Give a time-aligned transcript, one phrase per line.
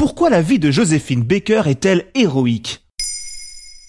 [0.00, 2.80] Pourquoi la vie de Joséphine Baker est-elle héroïque?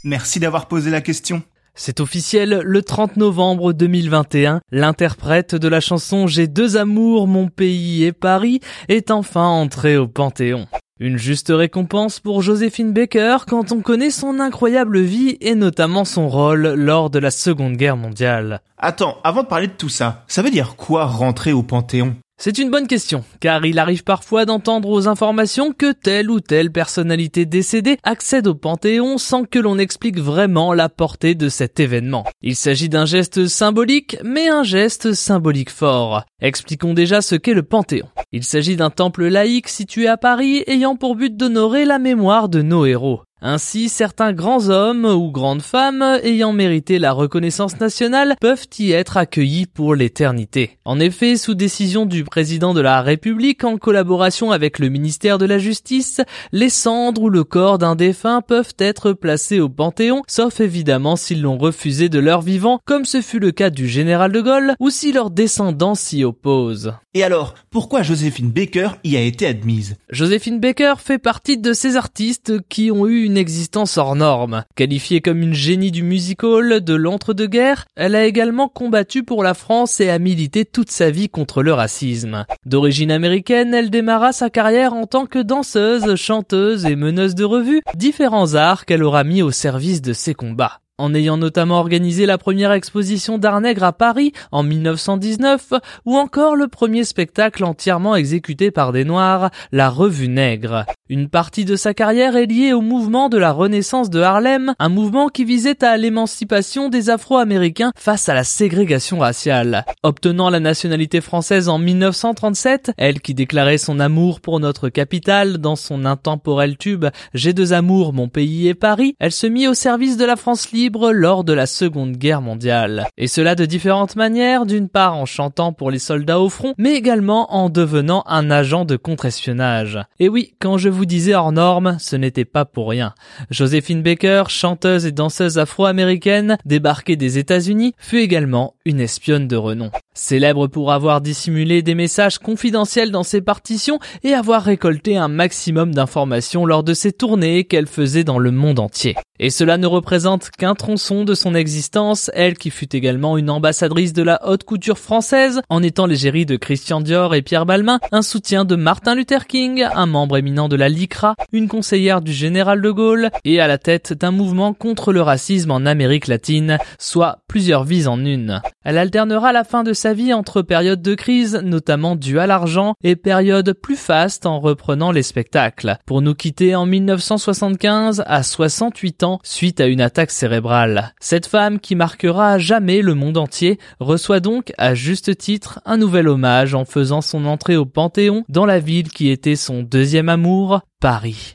[0.04, 1.42] Merci d'avoir posé la question.
[1.74, 8.04] C'est officiel, le 30 novembre 2021, l'interprète de la chanson J'ai deux amours, mon pays
[8.04, 8.60] et Paris
[8.90, 10.68] est enfin entré au Panthéon.
[11.00, 16.28] Une juste récompense pour Joséphine Baker quand on connaît son incroyable vie et notamment son
[16.28, 18.60] rôle lors de la Seconde Guerre mondiale.
[18.78, 22.18] Attends, avant de parler de tout ça, ça veut dire quoi rentrer au Panthéon?
[22.44, 26.72] C'est une bonne question, car il arrive parfois d'entendre aux informations que telle ou telle
[26.72, 32.26] personnalité décédée accède au Panthéon sans que l'on explique vraiment la portée de cet événement.
[32.42, 36.24] Il s'agit d'un geste symbolique, mais un geste symbolique fort.
[36.42, 38.08] Expliquons déjà ce qu'est le Panthéon.
[38.32, 42.64] Il s'agit d'un temple laïque situé à Paris ayant pour but d'honorer la mémoire de
[42.64, 43.22] nos héros.
[43.44, 49.18] Ainsi, certains grands hommes ou grandes femmes ayant mérité la reconnaissance nationale peuvent y être
[49.18, 50.78] accueillis pour l'éternité.
[50.86, 55.46] En effet, sous décision du président de la République en collaboration avec le ministère de
[55.46, 60.60] la Justice, les cendres ou le corps d'un défunt peuvent être placés au Panthéon, sauf
[60.60, 64.42] évidemment s'ils l'ont refusé de leur vivant, comme ce fut le cas du général de
[64.42, 66.94] Gaulle, ou si leurs descendants s'y opposent.
[67.14, 69.98] Et alors, pourquoi Joséphine Baker y a été admise?
[70.12, 74.64] Joséphine Baker fait partie de ces artistes qui ont eu une existence hors norme.
[74.76, 79.54] Qualifiée comme une génie du music hall de l'entre-deux-guerres, elle a également combattu pour la
[79.54, 82.46] France et a milité toute sa vie contre le racisme.
[82.66, 87.82] D'origine américaine, elle démarra sa carrière en tant que danseuse, chanteuse et meneuse de revue,
[87.96, 92.38] différents arts qu'elle aura mis au service de ses combats en ayant notamment organisé la
[92.38, 95.74] première exposition d'art nègre à Paris en 1919,
[96.06, 100.86] ou encore le premier spectacle entièrement exécuté par des Noirs, la Revue Nègre.
[101.10, 104.90] Une partie de sa carrière est liée au mouvement de la Renaissance de Harlem, un
[104.90, 109.86] mouvement qui visait à l'émancipation des Afro-Américains face à la ségrégation raciale.
[110.04, 115.76] Obtenant la nationalité française en 1937, elle qui déclarait son amour pour notre capitale dans
[115.76, 120.16] son intemporel tube J'ai deux amours, mon pays et Paris, elle se mit au service
[120.16, 123.08] de la France libre lors de la Seconde Guerre mondiale.
[123.18, 126.94] Et cela de différentes manières, d'une part en chantant pour les soldats au front, mais
[126.94, 130.00] également en devenant un agent de contre-espionnage.
[130.20, 133.14] Et oui, quand je vous disais hors norme, ce n'était pas pour rien.
[133.50, 139.92] Joséphine Baker, chanteuse et danseuse afro-américaine, débarquée des États-Unis, fut également une espionne de renom.
[140.14, 145.94] Célèbre pour avoir dissimulé des messages confidentiels dans ses partitions et avoir récolté un maximum
[145.94, 149.16] d'informations lors de ses tournées qu'elle faisait dans le monde entier.
[149.44, 154.14] Et cela ne représente qu'un tronçon de son existence, elle qui fut également une ambassadrice
[154.14, 158.22] de la haute couture française, en étant l'égérie de Christian Dior et Pierre Balmain, un
[158.22, 162.82] soutien de Martin Luther King, un membre éminent de la LICRA, une conseillère du général
[162.82, 167.40] de Gaulle, et à la tête d'un mouvement contre le racisme en Amérique latine, soit
[167.48, 168.62] plusieurs vies en une.
[168.84, 172.96] Elle alternera la fin de sa vie entre périodes de crise, notamment dues à l'argent,
[173.04, 179.22] et périodes plus fastes en reprenant les spectacles, pour nous quitter en 1975 à 68
[179.22, 181.14] ans suite à une attaque cérébrale.
[181.20, 186.28] Cette femme qui marquera jamais le monde entier reçoit donc à juste titre un nouvel
[186.28, 190.82] hommage en faisant son entrée au Panthéon dans la ville qui était son deuxième amour,
[191.00, 191.54] Paris.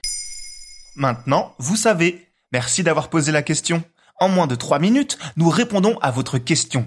[0.94, 2.28] Maintenant, vous savez.
[2.52, 3.82] Merci d'avoir posé la question.
[4.20, 6.86] En moins de trois minutes, nous répondons à votre question.